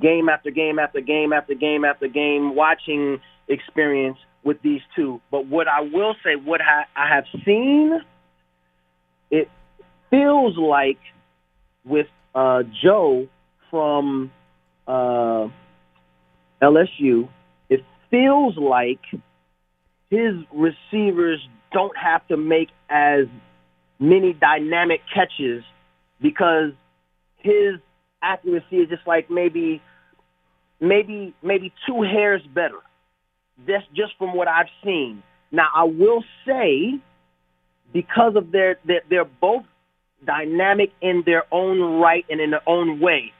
game 0.00 0.28
after 0.28 0.50
game 0.50 0.78
after 0.78 1.00
game 1.00 1.32
after 1.32 1.54
game 1.54 1.84
after 1.84 2.08
game 2.08 2.54
watching 2.54 3.20
experience 3.48 4.18
with 4.44 4.60
these 4.62 4.80
two. 4.94 5.20
But 5.30 5.46
what 5.46 5.66
I 5.68 5.80
will 5.80 6.14
say, 6.24 6.36
what 6.36 6.60
I, 6.60 6.84
I 6.96 7.14
have 7.14 7.24
seen, 7.44 8.00
it 9.30 9.48
feels 10.10 10.56
like 10.56 10.98
with 11.84 12.06
uh, 12.34 12.62
Joe 12.82 13.28
from 13.70 14.30
uh, 14.86 15.48
LSU, 16.62 17.28
it 17.68 17.84
feels 18.10 18.56
like 18.56 19.00
his 20.10 20.34
receivers 20.52 21.46
don't 21.72 21.96
have 21.96 22.26
to 22.28 22.36
make 22.36 22.68
as 22.88 23.26
many 23.98 24.32
dynamic 24.32 25.00
catches 25.12 25.64
because 26.20 26.72
his 27.36 27.76
accuracy 28.22 28.76
is 28.76 28.88
just 28.88 29.06
like 29.06 29.30
maybe 29.30 29.80
maybe 30.80 31.34
maybe 31.42 31.72
two 31.86 32.02
hairs 32.02 32.42
better. 32.54 32.78
That's 33.66 33.84
just 33.94 34.12
from 34.18 34.34
what 34.34 34.48
I've 34.48 34.70
seen. 34.84 35.22
Now 35.50 35.68
I 35.74 35.84
will 35.84 36.24
say 36.46 37.00
because 37.92 38.36
of 38.36 38.52
their 38.52 38.78
they're, 38.84 39.02
they're 39.08 39.24
both 39.24 39.64
dynamic 40.24 40.92
in 41.00 41.22
their 41.24 41.44
own 41.52 42.00
right 42.00 42.24
and 42.28 42.40
in 42.40 42.50
their 42.50 42.68
own 42.68 43.00
way. 43.00 43.32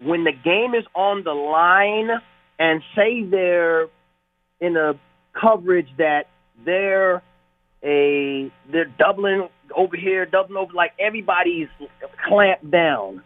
When 0.00 0.24
the 0.24 0.32
game 0.32 0.74
is 0.74 0.84
on 0.94 1.24
the 1.24 1.32
line 1.32 2.10
and 2.58 2.82
say 2.96 3.22
they're 3.24 3.86
in 4.60 4.76
a 4.76 4.94
coverage 5.38 5.88
that 5.98 6.24
they're 6.64 7.22
a 7.82 8.50
they're 8.70 8.92
doubling 8.98 9.48
over 9.74 9.96
here, 9.96 10.26
doubling 10.26 10.56
over 10.56 10.72
like 10.72 10.92
everybody's 10.98 11.68
clamped 12.28 12.70
down. 12.70 13.22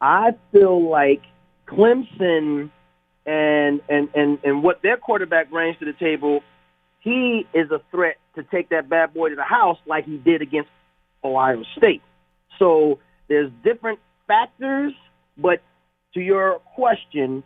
I 0.00 0.30
feel 0.52 0.88
like 0.88 1.22
Clemson 1.68 2.70
and 3.26 3.80
and 3.88 4.08
and 4.14 4.38
and 4.44 4.62
what 4.62 4.82
their 4.82 4.96
quarterback 4.96 5.50
brings 5.50 5.78
to 5.78 5.84
the 5.84 5.92
table, 5.92 6.40
he 7.00 7.46
is 7.54 7.70
a 7.70 7.80
threat 7.90 8.16
to 8.36 8.42
take 8.44 8.70
that 8.70 8.88
bad 8.88 9.14
boy 9.14 9.30
to 9.30 9.36
the 9.36 9.42
house 9.42 9.78
like 9.86 10.04
he 10.04 10.16
did 10.16 10.42
against 10.42 10.70
Ohio 11.24 11.62
State. 11.76 12.02
So 12.58 12.98
there's 13.28 13.50
different 13.64 13.98
factors, 14.26 14.92
but 15.36 15.62
to 16.14 16.20
your 16.20 16.60
question, 16.74 17.42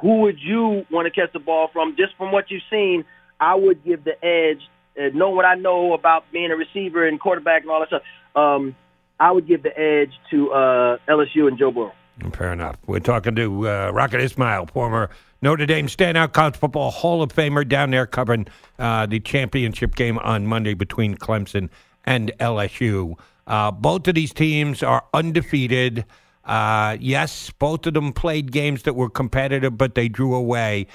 who 0.00 0.20
would 0.22 0.38
you 0.40 0.84
want 0.90 1.06
to 1.06 1.10
catch 1.10 1.32
the 1.32 1.38
ball 1.38 1.68
from? 1.72 1.96
Just 1.96 2.16
from 2.16 2.32
what 2.32 2.50
you've 2.50 2.62
seen, 2.70 3.04
I 3.40 3.54
would 3.54 3.84
give 3.84 4.04
the 4.04 4.22
edge. 4.24 4.60
Uh, 4.98 5.08
know 5.14 5.30
what 5.30 5.44
I 5.44 5.54
know 5.54 5.92
about 5.92 6.24
being 6.32 6.50
a 6.50 6.56
receiver 6.56 7.06
and 7.06 7.20
quarterback 7.20 7.62
and 7.62 7.70
all 7.70 7.80
that 7.80 7.88
stuff. 7.88 8.02
Um, 8.34 8.74
I 9.20 9.32
would 9.32 9.46
give 9.46 9.62
the 9.62 9.78
edge 9.78 10.12
to 10.30 10.52
uh, 10.52 10.98
LSU 11.08 11.48
and 11.48 11.58
Joe 11.58 11.70
Burrow. 11.70 11.92
Fair 12.32 12.52
enough. 12.52 12.76
We're 12.86 12.98
talking 12.98 13.36
to 13.36 13.68
uh, 13.68 13.90
Rocket 13.92 14.20
Ismail, 14.20 14.66
former 14.66 15.10
Notre 15.40 15.66
Dame 15.66 15.86
standout 15.86 16.32
college 16.32 16.56
football 16.56 16.90
Hall 16.90 17.22
of 17.22 17.32
Famer, 17.32 17.66
down 17.68 17.90
there 17.90 18.06
covering 18.06 18.46
uh, 18.78 19.06
the 19.06 19.20
championship 19.20 19.94
game 19.94 20.18
on 20.18 20.46
Monday 20.46 20.74
between 20.74 21.16
Clemson 21.16 21.68
and 22.04 22.32
LSU. 22.40 23.16
Uh, 23.46 23.70
both 23.70 24.08
of 24.08 24.14
these 24.14 24.32
teams 24.32 24.82
are 24.82 25.04
undefeated. 25.14 26.04
Uh, 26.44 26.96
yes, 26.98 27.50
both 27.50 27.86
of 27.86 27.94
them 27.94 28.12
played 28.12 28.50
games 28.50 28.82
that 28.82 28.94
were 28.94 29.10
competitive, 29.10 29.78
but 29.78 29.94
they 29.94 30.08
drew 30.08 30.34
away. 30.34 30.86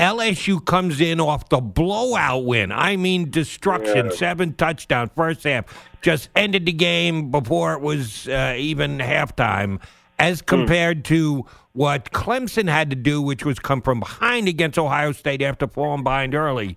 LSU 0.00 0.64
comes 0.64 0.98
in 0.98 1.20
off 1.20 1.50
the 1.50 1.60
blowout 1.60 2.46
win. 2.46 2.72
I 2.72 2.96
mean, 2.96 3.30
destruction. 3.30 4.06
Yeah. 4.06 4.12
Seven 4.12 4.54
touchdown 4.54 5.10
first 5.14 5.44
half. 5.44 5.66
Just 6.00 6.30
ended 6.34 6.64
the 6.64 6.72
game 6.72 7.30
before 7.30 7.74
it 7.74 7.82
was 7.82 8.26
uh, 8.26 8.54
even 8.56 8.96
halftime. 8.98 9.78
As 10.18 10.40
compared 10.40 11.04
to 11.06 11.44
what 11.72 12.12
Clemson 12.12 12.68
had 12.68 12.88
to 12.90 12.96
do, 12.96 13.20
which 13.20 13.44
was 13.44 13.58
come 13.58 13.82
from 13.82 14.00
behind 14.00 14.48
against 14.48 14.78
Ohio 14.78 15.12
State 15.12 15.42
after 15.42 15.66
falling 15.66 16.02
behind 16.02 16.34
early. 16.34 16.76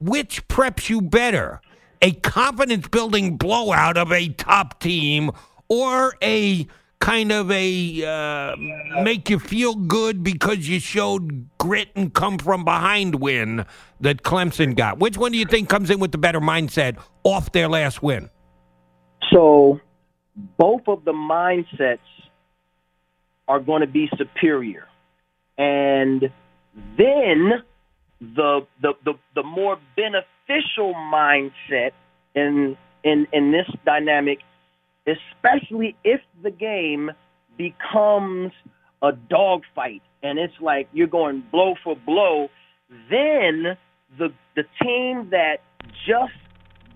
Which 0.00 0.46
preps 0.46 0.88
you 0.88 1.00
better? 1.00 1.60
A 2.00 2.12
confidence 2.12 2.86
building 2.86 3.36
blowout 3.36 3.96
of 3.96 4.12
a 4.12 4.28
top 4.28 4.78
team 4.78 5.32
or 5.68 6.14
a 6.22 6.68
kind 7.00 7.30
of 7.32 7.50
a 7.50 8.04
uh, 8.04 8.56
make 9.02 9.30
you 9.30 9.38
feel 9.38 9.74
good 9.74 10.22
because 10.22 10.68
you 10.68 10.80
showed 10.80 11.48
grit 11.58 11.88
and 11.94 12.12
come 12.12 12.38
from 12.38 12.64
behind 12.64 13.16
win 13.16 13.64
that 14.00 14.22
Clemson 14.22 14.76
got? 14.76 14.98
Which 14.98 15.16
one 15.16 15.32
do 15.32 15.38
you 15.38 15.46
think 15.46 15.68
comes 15.68 15.90
in 15.90 15.98
with 16.00 16.12
the 16.12 16.18
better 16.18 16.40
mindset 16.40 16.98
off 17.24 17.52
their 17.52 17.68
last 17.68 18.02
win? 18.02 18.30
So 19.32 19.80
both 20.58 20.82
of 20.86 21.04
the 21.04 21.12
mindsets 21.12 21.98
are 23.48 23.60
going 23.60 23.80
to 23.80 23.86
be 23.86 24.08
superior. 24.16 24.86
And 25.58 26.30
then 26.98 27.62
the 28.20 28.66
the 28.82 28.94
the, 29.04 29.14
the 29.34 29.42
more 29.42 29.78
beneficial 29.96 30.94
mindset 30.94 31.92
in 32.34 32.76
in 33.04 33.26
in 33.32 33.52
this 33.52 33.66
dynamic, 33.84 34.38
especially 35.06 35.96
if 36.04 36.20
the 36.42 36.50
game 36.50 37.10
becomes 37.56 38.52
a 39.02 39.12
dogfight 39.12 40.02
and 40.22 40.38
it's 40.38 40.54
like 40.60 40.88
you're 40.92 41.06
going 41.06 41.42
blow 41.52 41.74
for 41.82 41.96
blow, 41.96 42.48
then 43.10 43.76
the 44.18 44.28
the 44.54 44.64
team 44.82 45.30
that 45.30 45.58
just 46.06 46.32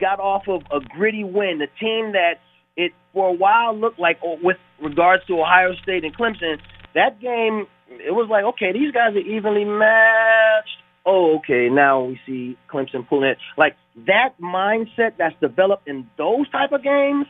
got 0.00 0.18
off 0.18 0.48
of 0.48 0.62
a 0.72 0.80
gritty 0.80 1.24
win, 1.24 1.58
the 1.58 1.68
team 1.78 2.12
that 2.12 2.34
it 2.76 2.92
for 3.12 3.28
a 3.28 3.32
while 3.32 3.76
looked 3.76 3.98
like 3.98 4.18
oh, 4.24 4.38
with 4.42 4.56
regards 4.82 5.24
to 5.26 5.40
Ohio 5.40 5.74
State 5.82 6.04
and 6.04 6.16
Clemson, 6.16 6.58
that 6.94 7.20
game 7.20 7.66
it 7.88 8.12
was 8.12 8.28
like 8.30 8.44
okay, 8.44 8.72
these 8.72 8.92
guys 8.92 9.14
are 9.14 9.18
evenly 9.18 9.64
matched. 9.64 10.78
Oh, 11.06 11.38
okay, 11.38 11.68
now 11.70 12.04
we 12.04 12.20
see 12.26 12.58
Clemson 12.72 13.08
pulling 13.08 13.30
it. 13.30 13.38
Like 13.56 13.76
that 14.06 14.34
mindset 14.40 15.12
that's 15.18 15.34
developed 15.40 15.88
in 15.88 16.08
those 16.18 16.48
type 16.50 16.72
of 16.72 16.82
games, 16.82 17.26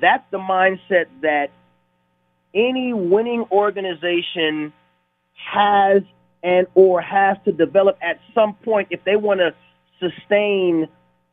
that's 0.00 0.24
the 0.30 0.38
mindset 0.38 1.06
that 1.22 1.48
any 2.54 2.92
winning 2.92 3.44
organization 3.50 4.72
has 5.34 6.02
and 6.42 6.66
or 6.74 7.00
has 7.00 7.36
to 7.44 7.52
develop 7.52 7.96
at 8.02 8.18
some 8.34 8.54
point 8.64 8.88
if 8.90 9.04
they 9.04 9.16
want 9.16 9.40
to 9.40 9.54
sustain 10.00 10.88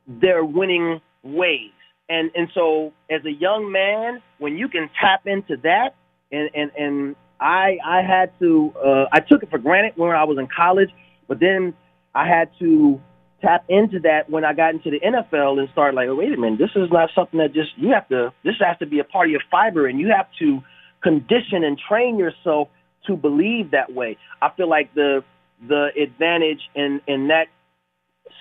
their 0.07 0.43
winning 0.43 1.01
ways. 1.23 1.71
And 2.09 2.31
and 2.35 2.49
so 2.53 2.93
as 3.09 3.23
a 3.25 3.31
young 3.31 3.71
man, 3.71 4.21
when 4.39 4.57
you 4.57 4.67
can 4.67 4.89
tap 4.99 5.27
into 5.27 5.57
that 5.57 5.95
and 6.31 6.49
and 6.53 6.71
and 6.77 7.15
I 7.39 7.77
I 7.85 8.01
had 8.01 8.37
to 8.39 8.73
uh 8.83 9.05
I 9.11 9.19
took 9.19 9.43
it 9.43 9.49
for 9.49 9.59
granted 9.59 9.93
when 9.95 10.11
I 10.11 10.23
was 10.23 10.37
in 10.37 10.47
college, 10.47 10.89
but 11.27 11.39
then 11.39 11.73
I 12.13 12.27
had 12.27 12.49
to 12.59 12.99
tap 13.41 13.65
into 13.69 13.99
that 14.01 14.29
when 14.29 14.43
I 14.43 14.53
got 14.53 14.73
into 14.73 14.91
the 14.91 14.99
NFL 14.99 15.59
and 15.59 15.69
start 15.69 15.95
like, 15.95 16.07
oh, 16.07 16.15
wait 16.15 16.33
a 16.33 16.37
minute, 16.37 16.59
this 16.59 16.71
is 16.75 16.91
not 16.91 17.09
something 17.15 17.39
that 17.39 17.53
just 17.53 17.69
you 17.77 17.89
have 17.89 18.07
to 18.09 18.33
this 18.43 18.55
has 18.59 18.77
to 18.79 18.85
be 18.85 18.99
a 18.99 19.03
part 19.03 19.27
of 19.27 19.31
your 19.31 19.41
fiber 19.51 19.87
and 19.87 19.99
you 19.99 20.09
have 20.15 20.27
to 20.39 20.61
condition 21.01 21.63
and 21.63 21.79
train 21.79 22.17
yourself 22.17 22.67
to 23.07 23.15
believe 23.15 23.71
that 23.71 23.93
way. 23.93 24.17
I 24.41 24.49
feel 24.55 24.69
like 24.69 24.93
the 24.93 25.23
the 25.67 25.89
advantage 26.01 26.61
in 26.75 27.01
in 27.07 27.27
that 27.27 27.47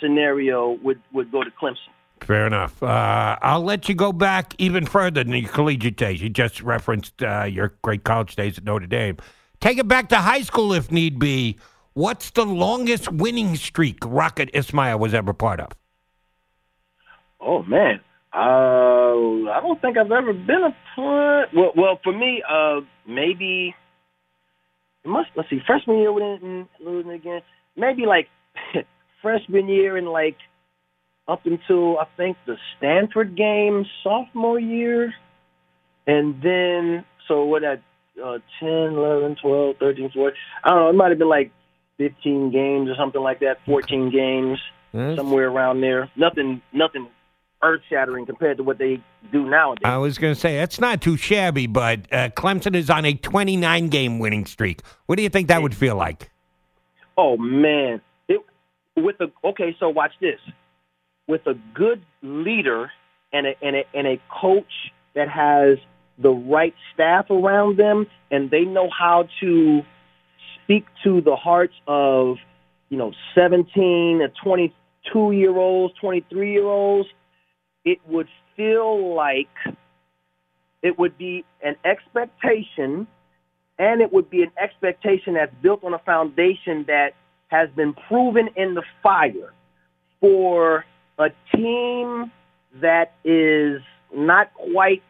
scenario 0.00 0.72
would 0.82 1.00
would 1.12 1.30
go 1.30 1.42
to 1.42 1.50
Clemson. 1.50 1.92
Fair 2.20 2.46
enough. 2.46 2.82
Uh, 2.82 3.38
I'll 3.42 3.62
let 3.62 3.88
you 3.88 3.94
go 3.94 4.12
back 4.12 4.54
even 4.58 4.86
further 4.86 5.22
than 5.22 5.32
your 5.34 5.48
collegiate 5.48 5.96
days. 5.96 6.20
You 6.20 6.28
just 6.28 6.60
referenced 6.62 7.22
uh, 7.22 7.44
your 7.44 7.74
great 7.82 8.04
college 8.04 8.34
days 8.34 8.58
at 8.58 8.64
Notre 8.64 8.86
Dame. 8.86 9.18
Take 9.60 9.78
it 9.78 9.88
back 9.88 10.08
to 10.10 10.16
high 10.16 10.42
school 10.42 10.72
if 10.72 10.90
need 10.90 11.18
be. 11.18 11.58
What's 11.98 12.30
the 12.30 12.46
longest 12.46 13.10
winning 13.10 13.56
streak 13.56 13.98
Rocket 14.06 14.50
Ismail 14.54 15.00
was 15.00 15.14
ever 15.14 15.32
part 15.32 15.58
of? 15.58 15.72
Oh 17.40 17.64
man, 17.64 17.98
uh, 18.32 19.50
I 19.50 19.58
don't 19.60 19.80
think 19.80 19.98
I've 19.98 20.12
ever 20.12 20.32
been 20.32 20.62
a 20.62 20.76
part. 20.94 21.48
Well, 21.52 21.72
well, 21.76 21.98
for 22.04 22.16
me, 22.16 22.40
uh, 22.48 22.82
maybe 23.04 23.74
it 25.02 25.08
must. 25.08 25.30
Let's 25.34 25.50
see, 25.50 25.58
freshman 25.66 25.98
year 25.98 26.12
lose 26.12 27.04
it 27.08 27.12
again. 27.12 27.40
Maybe 27.76 28.06
like 28.06 28.28
freshman 29.20 29.66
year 29.66 29.96
and 29.96 30.06
like 30.06 30.36
up 31.26 31.46
until 31.46 31.98
I 31.98 32.04
think 32.16 32.36
the 32.46 32.58
Stanford 32.76 33.36
game 33.36 33.84
sophomore 34.04 34.60
year, 34.60 35.12
and 36.06 36.40
then 36.44 37.04
so 37.26 37.42
what? 37.44 37.62
That 37.62 37.82
uh, 38.24 38.38
10, 38.60 38.68
11, 38.68 39.36
12, 39.42 39.76
13, 39.80 40.10
14. 40.14 40.36
I 40.62 40.68
don't 40.70 40.78
know. 40.78 40.90
It 40.90 40.94
might 40.94 41.08
have 41.08 41.18
been 41.18 41.28
like 41.28 41.50
15 41.98 42.50
games 42.50 42.88
or 42.88 42.94
something 42.96 43.20
like 43.20 43.40
that. 43.40 43.58
14 43.66 44.10
games, 44.10 44.58
Yes. 44.92 45.16
somewhere 45.16 45.48
around 45.48 45.80
there. 45.82 46.10
Nothing, 46.16 46.62
nothing 46.72 47.08
earth 47.62 47.82
shattering 47.90 48.24
compared 48.24 48.56
to 48.56 48.62
what 48.62 48.78
they 48.78 49.02
do 49.32 49.44
nowadays. 49.48 49.82
I 49.84 49.98
was 49.98 50.16
going 50.16 50.32
to 50.32 50.40
say 50.40 50.56
that's 50.56 50.80
not 50.80 51.02
too 51.02 51.16
shabby, 51.16 51.66
but 51.66 52.00
uh, 52.12 52.30
Clemson 52.30 52.74
is 52.74 52.88
on 52.88 53.04
a 53.04 53.14
29 53.14 53.88
game 53.88 54.18
winning 54.18 54.46
streak. 54.46 54.80
What 55.06 55.16
do 55.16 55.22
you 55.22 55.28
think 55.28 55.48
that 55.48 55.60
would 55.60 55.74
feel 55.74 55.96
like? 55.96 56.30
Oh 57.16 57.36
man, 57.36 58.00
it 58.28 58.40
with 58.96 59.16
a 59.20 59.26
okay. 59.44 59.76
So 59.80 59.88
watch 59.88 60.12
this. 60.20 60.38
With 61.26 61.44
a 61.48 61.54
good 61.74 62.00
leader 62.22 62.90
and 63.32 63.46
a 63.48 63.54
and 63.60 63.74
a 63.76 63.84
and 63.92 64.06
a 64.06 64.20
coach 64.40 64.92
that 65.14 65.28
has 65.28 65.78
the 66.16 66.30
right 66.30 66.74
staff 66.94 67.28
around 67.28 67.76
them, 67.76 68.06
and 68.30 68.50
they 68.52 68.62
know 68.62 68.88
how 68.96 69.28
to 69.40 69.82
speak 70.68 70.84
to 71.02 71.22
the 71.22 71.34
hearts 71.34 71.72
of 71.86 72.36
you 72.90 72.98
know 72.98 73.12
17 73.34 74.18
to 74.18 74.28
22 74.44 75.32
year 75.32 75.56
olds, 75.56 75.94
23 75.98 76.52
year 76.52 76.66
olds. 76.66 77.08
It 77.86 77.98
would 78.06 78.28
feel 78.54 79.14
like 79.14 79.48
it 80.82 80.98
would 80.98 81.16
be 81.16 81.46
an 81.62 81.76
expectation 81.86 83.06
and 83.78 84.02
it 84.02 84.12
would 84.12 84.28
be 84.28 84.42
an 84.42 84.50
expectation 84.60 85.34
that's 85.34 85.54
built 85.62 85.84
on 85.84 85.94
a 85.94 85.98
foundation 86.00 86.84
that 86.86 87.12
has 87.48 87.70
been 87.70 87.94
proven 88.06 88.50
in 88.56 88.74
the 88.74 88.82
fire 89.02 89.54
for 90.20 90.84
a 91.18 91.30
team 91.54 92.30
that 92.82 93.14
is 93.24 93.80
not 94.14 94.52
quite 94.52 95.02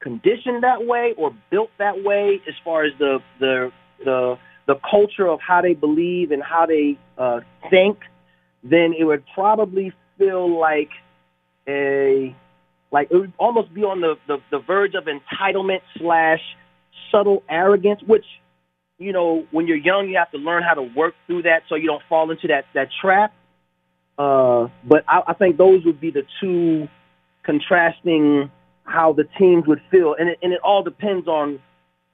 conditioned 0.00 0.64
that 0.64 0.84
way 0.84 1.14
or 1.16 1.32
built 1.50 1.70
that 1.78 2.02
way 2.02 2.40
as 2.48 2.54
far 2.64 2.84
as 2.84 2.92
the 2.98 3.20
the 3.38 3.70
the 4.04 4.38
the 4.66 4.76
culture 4.90 5.28
of 5.28 5.40
how 5.40 5.60
they 5.60 5.74
believe 5.74 6.30
and 6.30 6.42
how 6.42 6.66
they 6.66 6.98
uh, 7.18 7.40
think, 7.68 7.98
then 8.62 8.94
it 8.98 9.04
would 9.04 9.24
probably 9.34 9.92
feel 10.18 10.58
like 10.58 10.90
a 11.68 12.34
like 12.90 13.08
it 13.10 13.16
would 13.16 13.32
almost 13.38 13.74
be 13.74 13.82
on 13.82 14.00
the, 14.00 14.14
the, 14.28 14.38
the 14.52 14.60
verge 14.60 14.94
of 14.94 15.04
entitlement 15.04 15.80
slash 15.98 16.40
subtle 17.10 17.42
arrogance, 17.48 18.00
which, 18.06 18.24
you 18.98 19.12
know, 19.12 19.46
when 19.50 19.66
you're 19.66 19.76
young, 19.76 20.08
you 20.08 20.16
have 20.16 20.30
to 20.30 20.38
learn 20.38 20.62
how 20.62 20.74
to 20.74 20.82
work 20.82 21.14
through 21.26 21.42
that 21.42 21.62
so 21.68 21.74
you 21.74 21.88
don't 21.88 22.02
fall 22.08 22.30
into 22.30 22.46
that, 22.46 22.66
that 22.72 22.88
trap. 23.02 23.34
Uh, 24.16 24.68
but 24.84 25.02
I, 25.08 25.22
I 25.26 25.34
think 25.34 25.56
those 25.56 25.84
would 25.84 26.00
be 26.00 26.12
the 26.12 26.22
two 26.40 26.88
contrasting 27.42 28.50
how 28.84 29.12
the 29.12 29.24
teams 29.38 29.66
would 29.66 29.82
feel. 29.90 30.14
And 30.16 30.28
it, 30.28 30.38
and 30.40 30.52
it 30.52 30.60
all 30.62 30.84
depends 30.84 31.26
on 31.26 31.58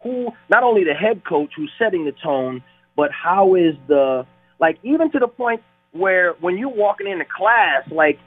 who, 0.03 0.29
not 0.49 0.63
only 0.63 0.85
the 0.85 0.95
head 0.95 1.25
coach 1.25 1.51
who's 1.57 1.71
setting 1.79 2.05
the 2.05 2.13
tone, 2.13 2.63
but 2.97 3.11
how 3.13 3.55
is 3.55 3.75
the, 3.87 4.27
like, 4.59 4.79
even 4.83 5.11
to 5.13 5.19
the 5.19 5.29
point 5.29 5.63
where 5.93 6.33
when 6.41 6.59
you're 6.59 6.69
walking 6.69 7.07
into 7.07 7.25
class, 7.25 7.83
like, 7.91 8.19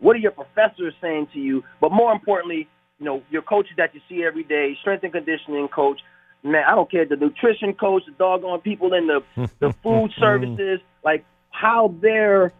what 0.00 0.14
are 0.14 0.20
your 0.20 0.32
professors 0.32 0.94
saying 1.00 1.28
to 1.32 1.40
you? 1.40 1.64
But 1.80 1.92
more 1.92 2.12
importantly, 2.12 2.68
you 2.98 3.04
know, 3.04 3.22
your 3.30 3.42
coaches 3.42 3.72
that 3.76 3.94
you 3.94 4.00
see 4.08 4.24
every 4.24 4.44
day, 4.44 4.76
strength 4.80 5.04
and 5.04 5.12
conditioning 5.12 5.68
coach, 5.68 6.00
man, 6.42 6.64
I 6.66 6.74
don't 6.74 6.90
care 6.90 7.04
the 7.04 7.16
nutrition 7.16 7.74
coach, 7.74 8.04
the 8.06 8.12
doggone 8.12 8.60
people 8.60 8.92
in 8.94 9.06
the 9.06 9.48
the 9.58 9.72
food 9.82 10.12
services, 10.18 10.80
like 11.04 11.24
how 11.50 11.94
they're 12.00 12.52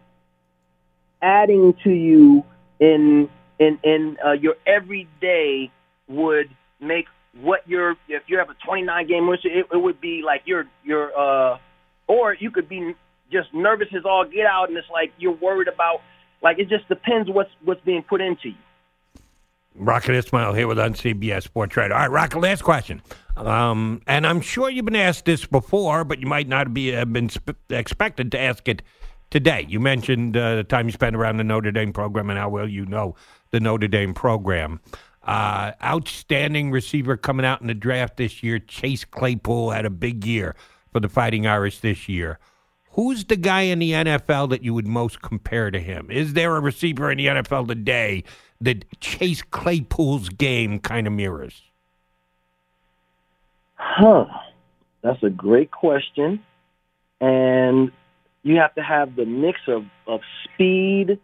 adding 1.21 1.73
to 1.83 1.91
you 1.91 2.43
in 2.79 3.29
in 3.59 3.79
in 3.83 4.17
uh, 4.25 4.31
your 4.31 4.55
everyday 4.65 5.71
would 6.07 6.49
make 6.79 7.05
what 7.41 7.61
you're 7.67 7.91
if 8.07 8.23
you 8.27 8.37
have 8.37 8.49
a 8.49 8.55
29 8.65 9.07
game 9.07 9.27
win 9.27 9.37
streak, 9.37 9.53
it, 9.55 9.65
it 9.71 9.77
would 9.77 10.01
be 10.01 10.21
like 10.25 10.41
you're 10.45 10.65
you're 10.83 11.17
uh 11.17 11.57
or 12.07 12.33
you 12.33 12.51
could 12.51 12.67
be 12.67 12.95
just 13.31 13.53
nervous 13.53 13.87
as 13.95 14.03
all 14.05 14.25
get 14.25 14.45
out 14.45 14.69
and 14.69 14.77
it's 14.77 14.89
like 14.91 15.11
you're 15.17 15.35
worried 15.35 15.67
about 15.67 16.01
like 16.41 16.59
it 16.59 16.69
just 16.69 16.87
depends 16.87 17.29
what's 17.29 17.51
what's 17.63 17.81
being 17.81 18.03
put 18.03 18.21
into 18.21 18.49
you. 18.49 18.55
Rocket 19.75 20.15
Ismail 20.15 20.53
here 20.53 20.67
with 20.67 20.79
on 20.79 20.93
CBS 20.93 21.43
Sports 21.43 21.77
Radio. 21.77 21.95
All 21.95 22.01
right, 22.01 22.11
Rocket, 22.11 22.39
last 22.39 22.63
question. 22.63 23.01
Um, 23.37 24.01
and 24.07 24.27
I'm 24.27 24.41
sure 24.41 24.69
you've 24.69 24.85
been 24.85 24.95
asked 24.95 25.25
this 25.25 25.45
before, 25.45 26.03
but 26.03 26.19
you 26.19 26.27
might 26.27 26.47
not 26.47 26.73
be 26.73 26.87
have 26.87 27.13
been 27.13 27.29
sp- 27.31 27.55
expected 27.69 28.31
to 28.33 28.39
ask 28.39 28.67
it 28.67 28.81
today. 29.29 29.65
You 29.67 29.79
mentioned 29.79 30.35
uh, 30.35 30.55
the 30.55 30.63
time 30.63 30.87
you 30.87 30.91
spent 30.91 31.15
around 31.15 31.37
the 31.37 31.43
Notre 31.43 31.71
Dame 31.71 31.93
program 31.93 32.29
and 32.29 32.37
how 32.37 32.49
well 32.49 32.67
you 32.67 32.85
know 32.85 33.15
the 33.51 33.59
Notre 33.59 33.87
Dame 33.87 34.13
program. 34.13 34.81
Uh, 35.29 35.73
outstanding 35.83 36.71
receiver 36.71 37.15
coming 37.15 37.45
out 37.45 37.61
in 37.61 37.67
the 37.67 37.75
draft 37.75 38.17
this 38.17 38.41
year. 38.41 38.57
Chase 38.57 39.05
Claypool 39.05 39.69
had 39.69 39.85
a 39.85 39.89
big 39.91 40.25
year 40.25 40.55
for 40.91 40.99
the 40.99 41.07
Fighting 41.07 41.45
Irish 41.45 41.81
this 41.81 42.09
year. 42.09 42.39
Who's 42.93 43.25
the 43.25 43.35
guy 43.35 43.61
in 43.61 43.77
the 43.77 43.91
NFL 43.91 44.49
that 44.49 44.63
you 44.63 44.73
would 44.73 44.87
most 44.87 45.21
compare 45.21 45.69
to 45.69 45.79
him? 45.79 46.09
Is 46.09 46.33
there 46.33 46.55
a 46.55 46.59
receiver 46.59 47.11
in 47.11 47.19
the 47.19 47.27
NFL 47.27 47.67
today 47.67 48.23
that 48.59 48.85
Chase 49.01 49.43
Claypool's 49.43 50.29
game 50.29 50.79
kind 50.79 51.05
of 51.05 51.13
mirrors? 51.13 51.61
Huh. 53.75 54.25
That's 55.03 55.21
a 55.21 55.29
great 55.29 55.69
question. 55.69 56.43
And 57.21 57.91
you 58.41 58.55
have 58.55 58.73
to 58.73 58.81
have 58.81 59.15
the 59.15 59.25
mix 59.25 59.59
of, 59.67 59.85
of 60.07 60.21
speed, 60.45 61.19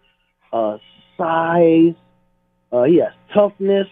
uh, 0.53 0.77
size, 1.17 1.95
uh, 2.75 2.83
he 2.83 2.97
has 2.97 3.13
toughness. 3.33 3.87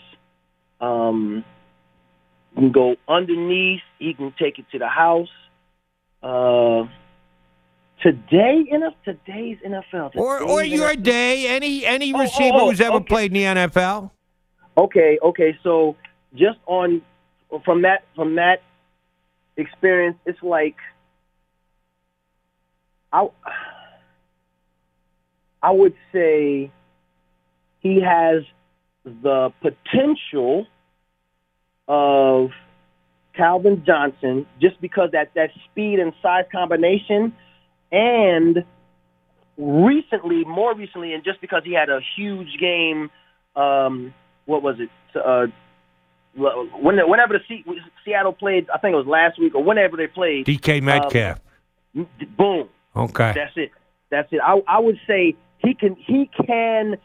Um, 0.82 1.46
he 2.52 2.56
can 2.62 2.72
go 2.72 2.96
underneath. 3.08 3.82
He 4.00 4.14
can 4.14 4.34
take 4.38 4.60
it 4.60 4.66
to 4.72 4.80
the 4.80 4.88
house. 4.88 5.30
Uh, 6.22 6.88
today, 8.02 8.66
enough 8.70 8.94
today's 9.06 9.58
NFL. 9.66 10.16
Or 10.16 10.42
or 10.42 10.62
Today's 10.62 10.80
your 10.80 10.90
NFL. 10.90 11.04
day, 11.04 11.48
any 11.48 11.86
any 11.86 12.14
Oh, 12.14 12.20
receiver 12.20 12.58
oh, 12.58 12.70
who's 12.70 12.82
ever 12.82 12.98
okay. 12.98 13.06
played 13.06 13.36
in 13.36 13.56
the 13.56 13.62
NFL? 13.70 14.12
Okay, 14.78 15.20
okay. 15.24 15.58
So 15.64 15.96
just 16.36 16.60
on 16.66 17.02
from 17.64 17.84
that 17.84 18.04
from 18.16 18.36
that 18.36 18.62
experience, 19.58 20.18
it's 20.26 20.42
like 20.42 20.76
I 23.12 23.28
I 25.62 25.72
would 25.72 25.94
say 26.12 26.72
he 27.82 28.02
has 28.02 28.44
the 29.04 29.52
potential 29.62 30.68
of 31.88 32.50
Calvin 33.36 33.84
Johnson 33.86 34.46
just 34.62 34.80
because 34.80 35.10
that 35.12 35.32
that 35.36 35.50
speed 35.70 36.00
and 36.00 36.14
size 36.22 36.46
combination 36.52 37.34
and 37.92 38.64
recently 39.58 40.46
more 40.46 40.76
recently 40.76 41.14
and 41.14 41.24
just 41.24 41.42
because 41.42 41.64
he 41.66 41.74
had 41.74 41.90
a 41.90 42.00
huge 42.16 42.58
game 42.60 43.10
um 43.56 44.14
what 44.46 44.62
was 44.62 44.76
it? 44.80 44.90
Uh, 45.16 45.48
when, 46.36 46.98
whenever 47.08 47.34
the 47.34 47.64
Seattle 48.04 48.34
played, 48.34 48.68
I 48.74 48.80
think 48.80 48.94
it 48.94 48.98
was 48.98 49.06
last 49.06 49.40
week 49.40 49.56
or 49.56 49.64
whenever 49.64 49.96
they 49.98 50.08
played. 50.08 50.46
DK 50.46 50.82
Metcalf. 50.82 51.40
Boom. 52.38 52.70
okay. 52.96 53.34
That's 53.36 53.56
it. 53.56 53.72
That's 54.10 54.28
it. 54.32 54.40
I, 54.44 54.60
I 54.68 54.80
would 54.80 55.00
say 55.08 55.36
he 55.60 55.74
can 55.76 55.96
he 55.96 56.30
can 56.46 56.96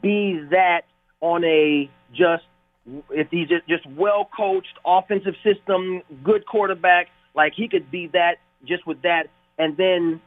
be 0.00 0.40
that 0.50 0.82
on 1.22 1.44
a 1.44 1.88
just 2.12 2.44
if 3.10 3.28
he's 3.30 3.48
just, 3.48 3.86
well 3.86 4.28
coached 4.36 4.78
offensive 4.84 5.34
system, 5.42 6.02
good 6.22 6.44
quarterback. 6.46 7.08
Like 7.34 7.54
he 7.54 7.68
could 7.68 7.90
be 7.90 8.08
that 8.08 8.36
just 8.66 8.86
with 8.86 9.00
that, 9.02 9.28
and 9.58 9.76
then 9.76 10.20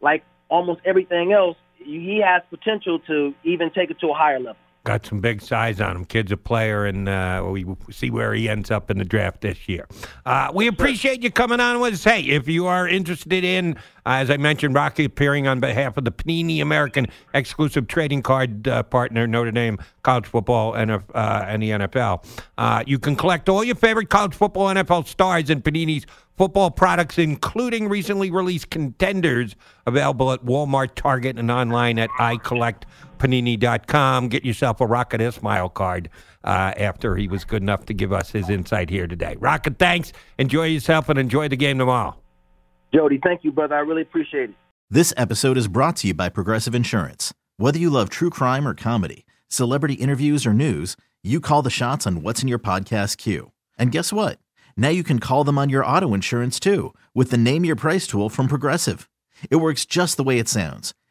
like 0.00 0.22
almost 0.48 0.80
everything 0.84 1.32
else, 1.32 1.56
he 1.76 2.22
has 2.24 2.42
potential 2.50 3.00
to 3.00 3.34
even 3.42 3.70
take 3.70 3.90
it 3.90 3.98
to 4.00 4.08
a 4.08 4.14
higher 4.14 4.38
level. 4.38 4.56
Got 4.84 5.04
some 5.04 5.20
big 5.20 5.42
size 5.42 5.78
on 5.78 5.94
him. 5.94 6.04
Kid's 6.06 6.32
a 6.32 6.38
player, 6.38 6.86
and 6.86 7.06
uh, 7.06 7.44
we 7.46 7.66
see 7.90 8.10
where 8.10 8.32
he 8.32 8.48
ends 8.48 8.70
up 8.70 8.90
in 8.90 8.96
the 8.96 9.04
draft 9.04 9.42
this 9.42 9.68
year. 9.68 9.86
Uh, 10.24 10.50
we 10.54 10.68
appreciate 10.68 11.22
you 11.22 11.30
coming 11.30 11.60
on 11.60 11.80
with 11.80 11.92
us. 11.92 12.04
Hey, 12.04 12.22
if 12.22 12.48
you 12.48 12.66
are 12.66 12.88
interested 12.88 13.44
in, 13.44 13.76
uh, 14.06 14.20
as 14.20 14.30
I 14.30 14.38
mentioned, 14.38 14.74
Rocky 14.74 15.04
appearing 15.04 15.46
on 15.46 15.60
behalf 15.60 15.98
of 15.98 16.06
the 16.06 16.10
Panini 16.10 16.62
American 16.62 17.08
exclusive 17.34 17.88
trading 17.88 18.22
card 18.22 18.66
uh, 18.66 18.82
partner, 18.82 19.26
Notre 19.26 19.50
Dame 19.50 19.78
College 20.02 20.24
Football 20.24 20.72
and, 20.72 20.90
uh, 20.90 21.00
and 21.14 21.62
the 21.62 21.70
NFL, 21.70 22.24
uh, 22.56 22.82
you 22.86 22.98
can 22.98 23.16
collect 23.16 23.50
all 23.50 23.62
your 23.62 23.74
favorite 23.74 24.08
college 24.08 24.32
football 24.32 24.68
NFL 24.68 25.06
stars 25.06 25.50
in 25.50 25.60
Panini's 25.60 26.06
football 26.38 26.70
products, 26.70 27.18
including 27.18 27.86
recently 27.86 28.30
released 28.30 28.70
contenders, 28.70 29.56
available 29.84 30.32
at 30.32 30.42
Walmart, 30.42 30.94
Target, 30.94 31.38
and 31.38 31.50
online 31.50 31.98
at 31.98 32.08
iCollectPanini.com. 33.20 34.28
Get 34.28 34.44
yourself 34.44 34.80
a 34.80 34.86
Rocket 34.86 35.20
Ismail 35.20 35.70
card 35.70 36.08
uh, 36.44 36.72
after 36.76 37.16
he 37.16 37.28
was 37.28 37.44
good 37.44 37.62
enough 37.62 37.86
to 37.86 37.94
give 37.94 38.12
us 38.12 38.30
his 38.30 38.48
insight 38.48 38.90
here 38.90 39.06
today. 39.06 39.36
Rocket, 39.38 39.78
thanks. 39.78 40.12
Enjoy 40.38 40.64
yourself 40.64 41.08
and 41.08 41.18
enjoy 41.18 41.48
the 41.48 41.56
game 41.56 41.78
tomorrow. 41.78 42.16
Jody, 42.94 43.20
thank 43.22 43.44
you, 43.44 43.52
brother. 43.52 43.76
I 43.76 43.80
really 43.80 44.02
appreciate 44.02 44.50
it. 44.50 44.56
This 44.88 45.14
episode 45.16 45.56
is 45.56 45.68
brought 45.68 45.96
to 45.96 46.08
you 46.08 46.14
by 46.14 46.28
Progressive 46.28 46.74
Insurance. 46.74 47.32
Whether 47.58 47.78
you 47.78 47.90
love 47.90 48.10
true 48.10 48.30
crime 48.30 48.66
or 48.66 48.74
comedy, 48.74 49.24
celebrity 49.48 49.94
interviews 49.94 50.46
or 50.46 50.52
news, 50.52 50.96
you 51.22 51.40
call 51.40 51.62
the 51.62 51.70
shots 51.70 52.06
on 52.06 52.22
what's 52.22 52.42
in 52.42 52.48
your 52.48 52.58
podcast 52.58 53.18
queue. 53.18 53.52
And 53.78 53.92
guess 53.92 54.12
what? 54.12 54.38
Now 54.76 54.88
you 54.88 55.04
can 55.04 55.20
call 55.20 55.44
them 55.44 55.58
on 55.58 55.68
your 55.68 55.84
auto 55.84 56.14
insurance 56.14 56.58
too 56.58 56.94
with 57.14 57.30
the 57.30 57.36
Name 57.36 57.64
Your 57.64 57.76
Price 57.76 58.06
tool 58.06 58.28
from 58.28 58.48
Progressive. 58.48 59.08
It 59.50 59.56
works 59.56 59.84
just 59.84 60.16
the 60.16 60.24
way 60.24 60.38
it 60.38 60.48
sounds. 60.48 60.94